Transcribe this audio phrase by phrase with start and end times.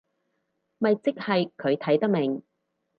[0.79, 2.41] 咪即係佢睇得明